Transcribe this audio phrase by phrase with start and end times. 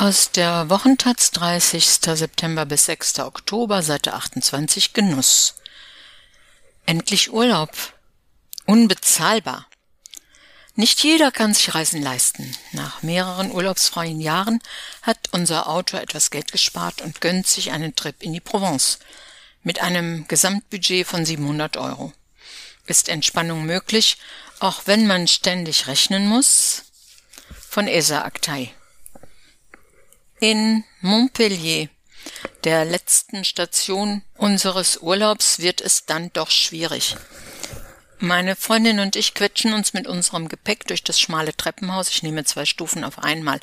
[0.00, 1.84] Aus der Wochentaz 30.
[1.84, 3.18] September bis 6.
[3.18, 5.56] Oktober, Seite 28, Genuss.
[6.86, 7.70] Endlich Urlaub.
[8.64, 9.66] Unbezahlbar.
[10.74, 12.56] Nicht jeder kann sich Reisen leisten.
[12.72, 14.60] Nach mehreren urlaubsfreien Jahren
[15.02, 19.00] hat unser Autor etwas Geld gespart und gönnt sich einen Trip in die Provence.
[19.62, 22.14] Mit einem Gesamtbudget von 700 Euro.
[22.86, 24.16] Ist Entspannung möglich,
[24.60, 26.84] auch wenn man ständig rechnen muss?
[27.68, 28.72] Von Esa Aktei
[30.40, 31.88] in Montpellier,
[32.64, 37.16] der letzten Station unseres Urlaubs, wird es dann doch schwierig.
[38.22, 42.10] Meine Freundin und ich quetschen uns mit unserem Gepäck durch das schmale Treppenhaus.
[42.10, 43.60] Ich nehme zwei Stufen auf einmal.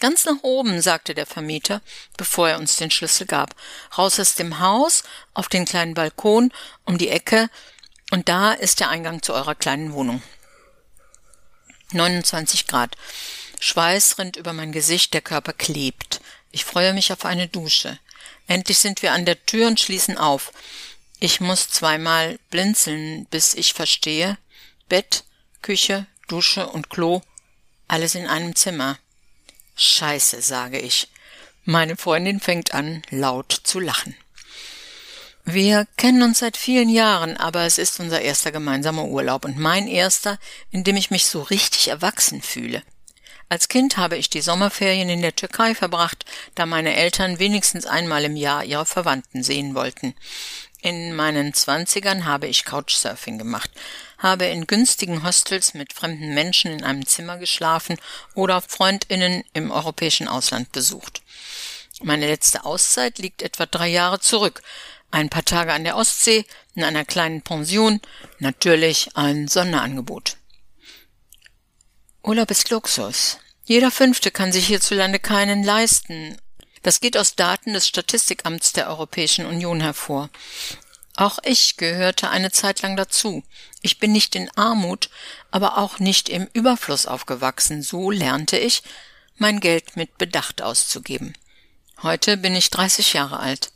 [0.00, 1.80] Ganz nach oben, sagte der Vermieter,
[2.16, 3.54] bevor er uns den Schlüssel gab.
[3.96, 6.52] Raus aus dem Haus, auf den kleinen Balkon,
[6.84, 7.50] um die Ecke,
[8.10, 10.20] und da ist der Eingang zu eurer kleinen Wohnung.
[11.92, 12.96] 29 Grad.
[13.60, 16.20] Schweiß rinnt über mein Gesicht, der Körper klebt.
[16.50, 17.98] Ich freue mich auf eine Dusche.
[18.48, 20.52] Endlich sind wir an der Tür und schließen auf.
[21.20, 24.38] Ich muss zweimal blinzeln, bis ich verstehe.
[24.88, 25.24] Bett,
[25.62, 27.20] Küche, Dusche und Klo,
[27.86, 28.98] alles in einem Zimmer.
[29.76, 31.08] Scheiße, sage ich.
[31.64, 34.16] Meine Freundin fängt an, laut zu lachen.
[35.44, 39.86] Wir kennen uns seit vielen Jahren, aber es ist unser erster gemeinsamer Urlaub und mein
[39.86, 40.38] erster,
[40.70, 42.82] in dem ich mich so richtig erwachsen fühle.
[43.50, 48.24] Als Kind habe ich die Sommerferien in der Türkei verbracht, da meine Eltern wenigstens einmal
[48.24, 50.14] im Jahr ihre Verwandten sehen wollten.
[50.82, 53.68] In meinen Zwanzigern habe ich Couchsurfing gemacht,
[54.18, 57.96] habe in günstigen Hostels mit fremden Menschen in einem Zimmer geschlafen
[58.36, 61.20] oder Freundinnen im europäischen Ausland besucht.
[62.02, 64.62] Meine letzte Auszeit liegt etwa drei Jahre zurück.
[65.10, 68.00] Ein paar Tage an der Ostsee, in einer kleinen Pension,
[68.38, 70.36] natürlich ein Sonderangebot.
[72.22, 73.38] Urlaub ist Luxus.
[73.64, 76.36] Jeder Fünfte kann sich hierzulande keinen leisten.
[76.82, 80.28] Das geht aus Daten des Statistikamts der Europäischen Union hervor.
[81.16, 83.42] Auch ich gehörte eine Zeit lang dazu.
[83.82, 85.10] Ich bin nicht in Armut,
[85.50, 87.82] aber auch nicht im Überfluss aufgewachsen.
[87.82, 88.82] So lernte ich,
[89.36, 91.34] mein Geld mit Bedacht auszugeben.
[92.02, 93.72] Heute bin ich 30 Jahre alt.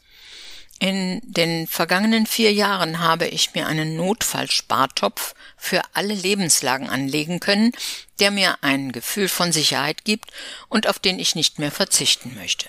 [0.85, 7.73] In den vergangenen vier Jahren habe ich mir einen Notfallspartopf für alle Lebenslagen anlegen können,
[8.21, 10.31] der mir ein Gefühl von Sicherheit gibt
[10.69, 12.69] und auf den ich nicht mehr verzichten möchte.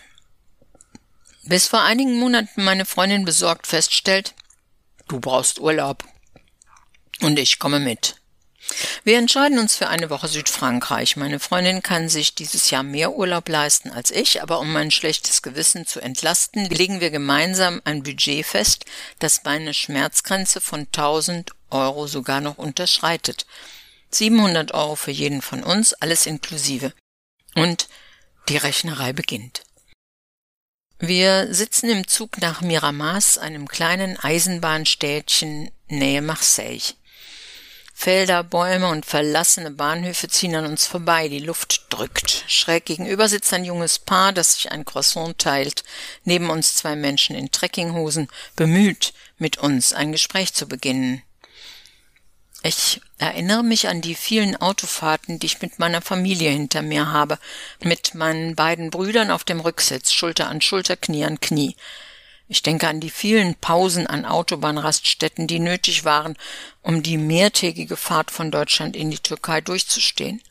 [1.43, 4.33] Bis vor einigen Monaten meine Freundin besorgt feststellt,
[5.09, 6.05] du brauchst Urlaub.
[7.19, 8.15] Und ich komme mit.
[9.03, 11.15] Wir entscheiden uns für eine Woche Südfrankreich.
[11.15, 15.41] Meine Freundin kann sich dieses Jahr mehr Urlaub leisten als ich, aber um mein schlechtes
[15.41, 18.85] Gewissen zu entlasten, legen wir gemeinsam ein Budget fest,
[19.19, 23.45] das meine Schmerzgrenze von 1000 Euro sogar noch unterschreitet.
[24.11, 26.93] 700 Euro für jeden von uns, alles inklusive.
[27.53, 27.87] Und
[28.49, 29.61] die Rechnerei beginnt.
[30.99, 36.93] Wir sitzen im Zug nach Miramas, einem kleinen Eisenbahnstädtchen nähe Marseille.
[37.97, 42.43] Felder, Bäume und verlassene Bahnhöfe ziehen an uns vorbei, die Luft drückt.
[42.45, 45.83] Schräg gegenüber sitzt ein junges Paar, das sich ein Croissant teilt,
[46.25, 51.23] neben uns zwei Menschen in Trekkinghosen, bemüht, mit uns ein Gespräch zu beginnen.
[52.63, 57.39] Ich erinnere mich an die vielen Autofahrten, die ich mit meiner Familie hinter mir habe,
[57.79, 61.75] mit meinen beiden Brüdern auf dem Rücksitz, Schulter an Schulter, Knie an Knie.
[62.47, 66.35] Ich denke an die vielen Pausen an Autobahnraststätten, die nötig waren,
[66.81, 70.41] um die mehrtägige Fahrt von Deutschland in die Türkei durchzustehen.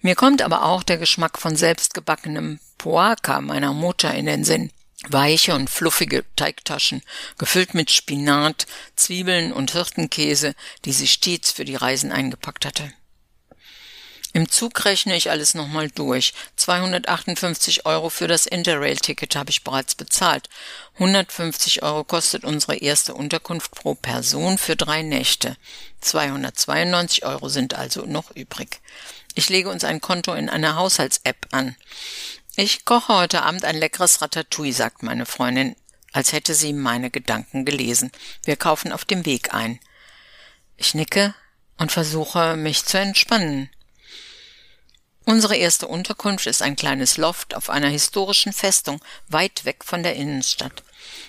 [0.00, 4.70] Mir kommt aber auch der Geschmack von selbstgebackenem Poaka meiner Mutter in den Sinn.
[5.08, 7.02] Weiche und fluffige Teigtaschen,
[7.36, 10.54] gefüllt mit Spinat, Zwiebeln und Hirtenkäse,
[10.84, 12.92] die sie stets für die Reisen eingepackt hatte.
[14.38, 16.32] Im Zug rechne ich alles nochmal durch.
[16.54, 20.48] 258 Euro für das Interrail-Ticket habe ich bereits bezahlt.
[20.94, 25.56] 150 Euro kostet unsere erste Unterkunft pro Person für drei Nächte.
[26.02, 28.80] 292 Euro sind also noch übrig.
[29.34, 31.74] Ich lege uns ein Konto in einer Haushalts-App an.
[32.54, 35.74] Ich koche heute Abend ein leckeres Ratatouille, sagt meine Freundin,
[36.12, 38.12] als hätte sie meine Gedanken gelesen.
[38.44, 39.80] Wir kaufen auf dem Weg ein.
[40.76, 41.34] Ich nicke
[41.76, 43.68] und versuche, mich zu entspannen.
[45.28, 48.98] Unsere erste Unterkunft ist ein kleines Loft auf einer historischen Festung,
[49.28, 50.82] weit weg von der Innenstadt.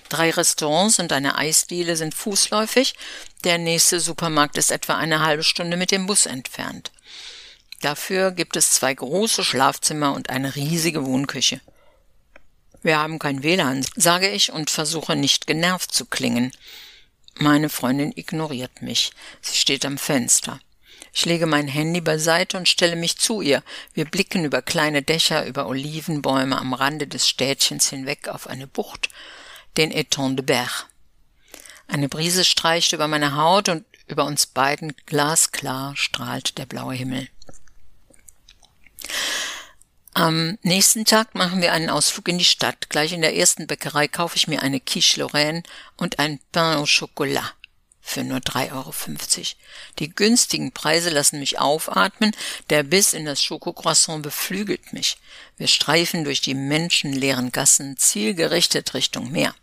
[0.08, 2.94] Drei Restaurants und eine Eisdiele sind fußläufig,
[3.44, 6.92] der nächste Supermarkt ist etwa eine halbe Stunde mit dem Bus entfernt.
[7.82, 11.60] Dafür gibt es zwei große Schlafzimmer und eine riesige Wohnküche.
[12.80, 16.52] Wir haben kein WLAN, sage ich und versuche nicht genervt zu klingen.
[17.34, 19.12] Meine Freundin ignoriert mich.
[19.42, 20.58] Sie steht am Fenster.
[21.12, 23.62] Ich lege mein Handy beiseite und stelle mich zu ihr.
[23.94, 29.08] Wir blicken über kleine Dächer, über Olivenbäume am Rande des Städtchens hinweg auf eine Bucht,
[29.76, 30.86] den Eton de Berg.
[31.88, 37.28] Eine Brise streicht über meine Haut und über uns beiden glasklar strahlt der blaue Himmel.
[40.12, 42.90] Am nächsten Tag machen wir einen Ausflug in die Stadt.
[42.90, 45.62] Gleich in der ersten Bäckerei kaufe ich mir eine Quiche Lorraine
[45.96, 47.54] und ein Pain au Chocolat
[48.10, 48.92] für nur 3,50 Euro.
[49.98, 52.32] Die günstigen Preise lassen mich aufatmen,
[52.68, 55.16] der Biss in das Schokocroissant beflügelt mich.
[55.56, 59.54] Wir streifen durch die menschenleeren Gassen zielgerichtet Richtung Meer.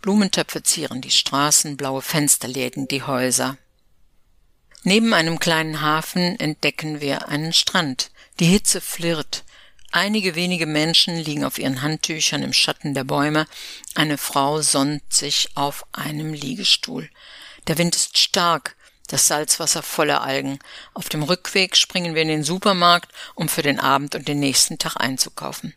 [0.00, 3.56] Blumentöpfe zieren die Straßen, blaue Fenster läden die Häuser.
[4.82, 8.10] Neben einem kleinen Hafen entdecken wir einen Strand.
[8.38, 9.44] Die Hitze flirrt.
[9.92, 13.46] Einige wenige Menschen liegen auf ihren Handtüchern im Schatten der Bäume.
[13.94, 17.08] Eine Frau sonnt sich auf einem Liegestuhl.
[17.66, 18.76] Der Wind ist stark,
[19.08, 20.58] das Salzwasser voller Algen.
[20.92, 24.78] Auf dem Rückweg springen wir in den Supermarkt, um für den Abend und den nächsten
[24.78, 25.74] Tag einzukaufen.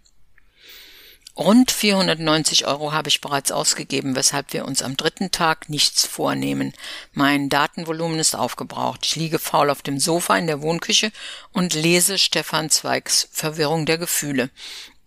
[1.37, 6.73] Rund 490 Euro habe ich bereits ausgegeben, weshalb wir uns am dritten Tag nichts vornehmen.
[7.13, 9.05] Mein Datenvolumen ist aufgebraucht.
[9.05, 11.11] Ich liege faul auf dem Sofa in der Wohnküche
[11.53, 14.49] und lese Stefan Zweigs Verwirrung der Gefühle.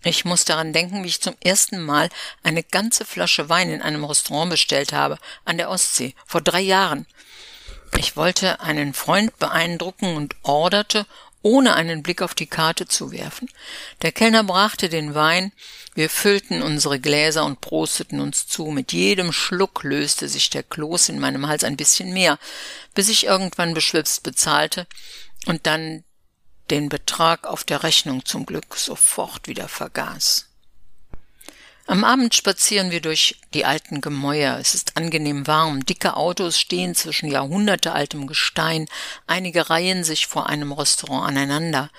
[0.02, 2.08] Ich muss daran denken, wie ich zum ersten Mal
[2.42, 7.06] eine ganze Flasche Wein in einem Restaurant bestellt habe, an der Ostsee, vor drei Jahren.
[7.98, 11.06] Ich wollte einen Freund beeindrucken und orderte,
[11.42, 13.48] ohne einen Blick auf die Karte zu werfen.
[14.02, 15.52] Der Kellner brachte den Wein,
[15.94, 18.66] wir füllten unsere Gläser und prosteten uns zu.
[18.66, 22.38] Mit jedem Schluck löste sich der Kloß in meinem Hals ein bisschen mehr,
[22.94, 24.86] bis ich irgendwann beschwipst bezahlte
[25.46, 26.04] und dann
[26.70, 30.46] den Betrag auf der Rechnung zum Glück sofort wieder vergaß.
[31.86, 34.58] Am Abend spazieren wir durch die alten Gemäuer.
[34.60, 35.84] Es ist angenehm warm.
[35.84, 38.86] Dicke Autos stehen zwischen jahrhundertealtem Gestein.
[39.26, 41.90] Einige reihen sich vor einem Restaurant aneinander.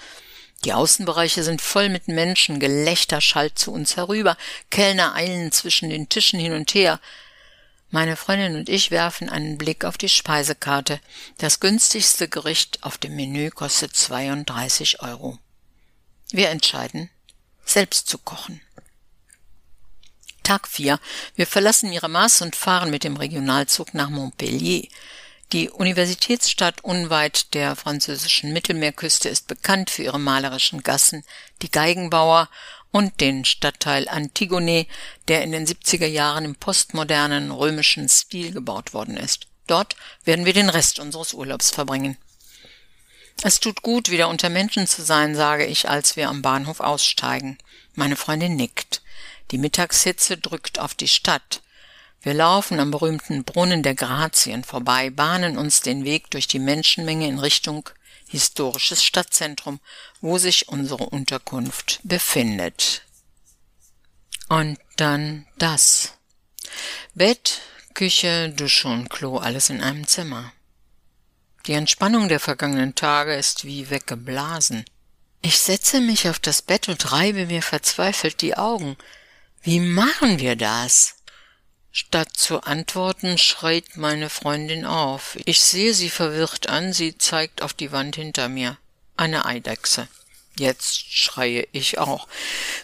[0.63, 2.61] Die Außenbereiche sind voll mit Menschen.
[2.61, 4.37] Gelächter schallt zu uns herüber.
[4.69, 7.01] Kellner eilen zwischen den Tischen hin und her.
[7.93, 11.01] Meine Freundin und ich werfen einen Blick auf die Speisekarte.
[11.39, 15.37] Das günstigste Gericht auf dem Menü kostet 32 Euro.
[16.31, 17.09] Wir entscheiden,
[17.65, 18.61] selbst zu kochen.
[20.43, 20.99] Tag 4.
[21.35, 24.87] Wir verlassen Miramas und fahren mit dem Regionalzug nach Montpellier.
[25.51, 31.25] Die Universitätsstadt unweit der französischen Mittelmeerküste ist bekannt für ihre malerischen Gassen,
[31.61, 32.49] die Geigenbauer
[32.91, 34.85] und den Stadtteil Antigone,
[35.27, 39.47] der in den 70er Jahren im postmodernen römischen Stil gebaut worden ist.
[39.67, 39.95] Dort
[40.25, 42.17] werden wir den Rest unseres Urlaubs verbringen.
[43.43, 47.57] Es tut gut, wieder unter Menschen zu sein, sage ich, als wir am Bahnhof aussteigen.
[47.95, 49.01] Meine Freundin nickt.
[49.51, 51.61] Die Mittagshitze drückt auf die Stadt.
[52.21, 57.27] Wir laufen am berühmten Brunnen der Grazien vorbei, bahnen uns den Weg durch die Menschenmenge
[57.27, 57.89] in Richtung
[58.31, 59.79] historisches Stadtzentrum,
[60.21, 63.03] wo sich unsere Unterkunft befindet.
[64.47, 66.13] Und dann das.
[67.13, 67.61] Bett,
[67.93, 70.53] Küche, Dusche und Klo, alles in einem Zimmer.
[71.67, 74.85] Die Entspannung der vergangenen Tage ist wie weggeblasen.
[75.41, 78.97] Ich setze mich auf das Bett und reibe mir verzweifelt die Augen.
[79.61, 81.15] Wie machen wir das?
[81.93, 85.37] Statt zu antworten, schreit meine Freundin auf.
[85.45, 88.77] Ich sehe sie verwirrt an, sie zeigt auf die Wand hinter mir.
[89.17, 90.07] Eine Eidechse.
[90.57, 92.27] Jetzt schreie ich auch.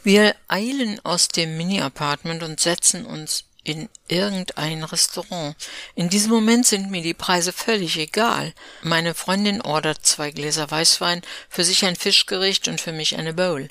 [0.03, 5.55] Wir eilen aus dem Mini-Apartment und setzen uns in irgendein Restaurant.
[5.93, 8.53] In diesem Moment sind mir die Preise völlig egal.
[8.81, 13.67] Meine Freundin ordert zwei Gläser Weißwein, für sich ein Fischgericht und für mich eine Bowl.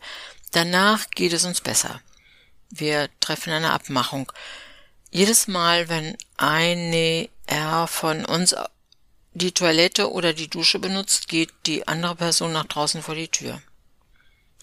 [0.53, 2.01] Danach geht es uns besser.
[2.71, 4.31] Wir treffen eine Abmachung.
[5.11, 8.55] Jedes Mal, wenn eine R von uns
[9.35, 13.61] die Toilette oder die Dusche benutzt, geht die andere Person nach draußen vor die Tür.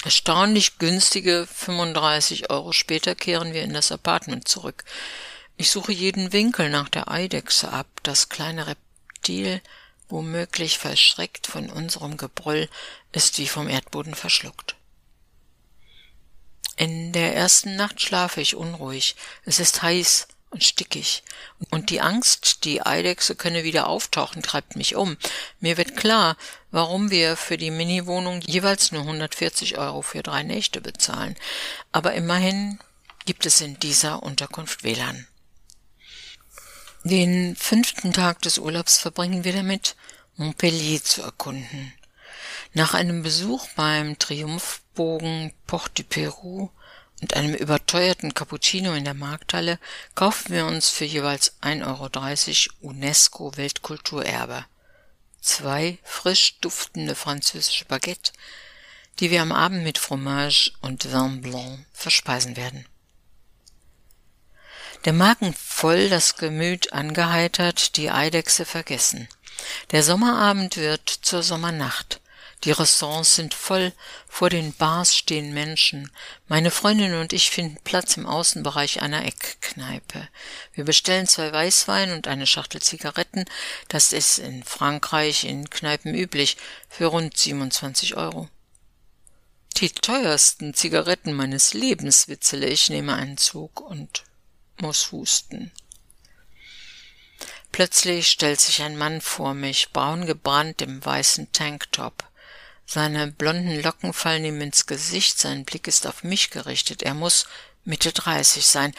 [0.04, 4.84] Erstaunlich günstige 35 Euro später kehren wir in das Apartment zurück.
[5.56, 7.88] Ich suche jeden Winkel nach der Eidechse ab.
[8.04, 9.62] Das kleine Reptil,
[10.10, 12.68] womöglich verschreckt von unserem Gebrüll,
[13.12, 14.76] ist wie vom Erdboden verschluckt.
[16.76, 19.16] In der ersten Nacht schlafe ich unruhig.
[19.46, 21.24] Es ist heiß und stickig.
[21.70, 25.18] Und die Angst, die Eidechse könne wieder auftauchen, treibt mich um.
[25.60, 26.38] Mir wird klar,
[26.72, 31.36] warum wir für die Mini-Wohnung jeweils nur 140 Euro für drei Nächte bezahlen.
[31.92, 32.80] Aber immerhin
[33.26, 35.28] gibt es in dieser Unterkunft WLAN.
[37.04, 39.96] Den fünften Tag des Urlaubs verbringen wir damit,
[40.38, 41.94] Montpellier zu erkunden.
[42.76, 46.70] Nach einem Besuch beim Triumphbogen Porte du Peru
[47.22, 49.78] und einem überteuerten Cappuccino in der Markthalle
[50.16, 54.66] kaufen wir uns für jeweils 1,30 Euro UNESCO Weltkulturerbe.
[55.40, 58.32] zwei frisch duftende französische Baguette,
[59.20, 62.88] die wir am Abend mit Fromage und Vin Blanc verspeisen werden.
[65.06, 69.28] Der Magen voll, das Gemüt angeheitert, die Eidechse vergessen.
[69.92, 72.20] Der Sommerabend wird zur Sommernacht.
[72.64, 73.92] Die Restaurants sind voll,
[74.30, 76.10] vor den Bars stehen Menschen.
[76.48, 80.30] Meine Freundin und ich finden Platz im Außenbereich einer Eckkneipe.
[80.74, 83.44] Wir bestellen zwei Weißwein und eine Schachtel Zigaretten.
[83.90, 86.56] Das ist in Frankreich in Kneipen üblich,
[86.88, 88.48] für rund 27 Euro.
[89.78, 94.24] Die teuersten Zigaretten meines Lebens, witzele ich, nehme einen Zug und
[94.78, 95.72] muss husten.
[97.74, 102.24] Plötzlich stellt sich ein Mann vor mich, braun gebrannt im weißen Tanktop.
[102.94, 107.02] Seine blonden Locken fallen ihm ins Gesicht, sein Blick ist auf mich gerichtet.
[107.02, 107.48] Er muss
[107.86, 108.94] Mitte dreißig sein.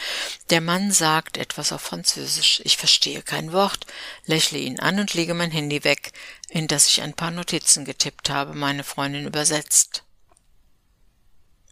[0.49, 2.61] Der Mann sagt etwas auf Französisch.
[2.65, 3.87] Ich verstehe kein Wort,
[4.25, 6.11] lächle ihn an und lege mein Handy weg,
[6.49, 10.03] in das ich ein paar Notizen getippt habe, meine Freundin übersetzt.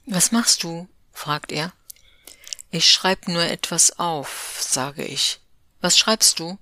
[0.05, 0.87] Was machst du?
[1.11, 1.73] fragt er.
[2.71, 5.41] Ich schreib nur etwas auf, sage ich.
[5.81, 6.57] Was schreibst du?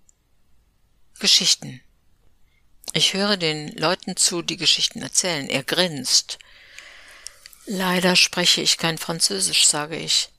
[1.20, 1.84] Geschichten.
[2.94, 5.50] Ich höre den Leuten zu, die Geschichten erzählen.
[5.50, 6.40] Er grinst.
[7.66, 10.30] Leider spreche ich kein Französisch, sage ich.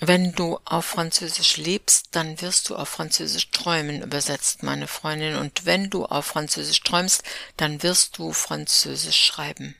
[0.00, 5.66] Wenn du auf Französisch lebst, dann wirst du auf Französisch träumen, übersetzt meine Freundin, und
[5.66, 7.22] wenn du auf Französisch träumst,
[7.56, 9.76] dann wirst du Französisch schreiben.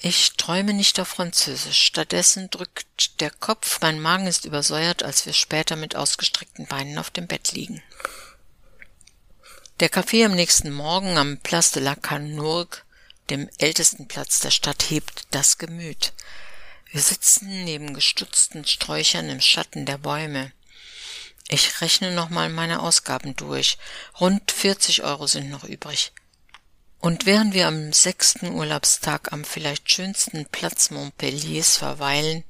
[0.00, 1.82] Ich träume nicht auf Französisch.
[1.82, 7.10] Stattdessen drückt der Kopf, mein Magen ist übersäuert, als wir später mit ausgestreckten Beinen auf
[7.10, 7.82] dem Bett liegen.
[9.80, 12.78] Der Café am nächsten Morgen am Place de la Canurgue,
[13.30, 16.14] dem ältesten Platz der Stadt, hebt das Gemüt.
[16.90, 20.50] Wir sitzen neben gestutzten Sträuchern im Schatten der Bäume.
[21.46, 23.78] Ich rechne nochmal meine Ausgaben durch.
[24.18, 26.10] Rund 40 Euro sind noch übrig.
[26.98, 32.42] Und während wir am sechsten Urlaubstag am vielleicht schönsten Platz Montpelliers verweilen,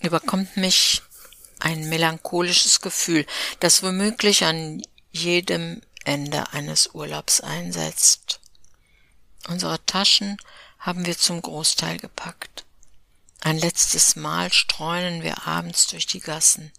[0.00, 1.00] überkommt mich
[1.60, 3.24] ein melancholisches Gefühl,
[3.58, 8.40] das womöglich an jedem Ende eines Urlaubs einsetzt.
[9.46, 10.38] Unsere Taschen
[10.78, 12.64] haben wir zum Großteil gepackt.
[13.40, 16.72] Ein letztes Mal streunen wir abends durch die Gassen.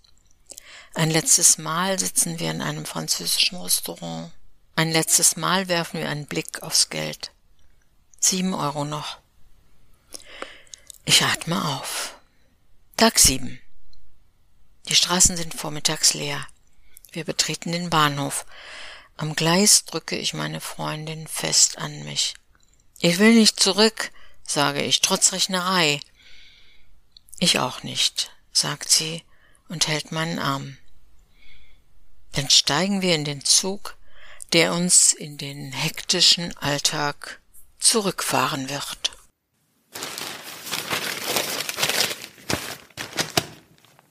[0.95, 4.31] Ein letztes Mal sitzen wir in einem französischen Restaurant.
[4.75, 7.31] Ein letztes Mal werfen wir einen Blick aufs Geld.
[8.19, 9.19] Sieben Euro noch.
[11.05, 12.15] Ich atme auf.
[12.98, 13.62] Tag sieben.
[14.88, 16.48] Die Straßen sind vormittags leer.
[17.12, 18.45] Wir betreten den Bahnhof.
[19.20, 22.36] Am Gleis drücke ich meine Freundin fest an mich.
[23.00, 24.14] Ich will nicht zurück,
[24.48, 26.00] sage ich, trotz Rechnerei.
[27.38, 29.26] Ich auch nicht, sagt sie
[29.68, 30.78] und hält meinen Arm.
[32.32, 33.98] Dann steigen wir in den Zug,
[34.54, 37.42] der uns in den hektischen Alltag
[37.78, 39.19] zurückfahren wird.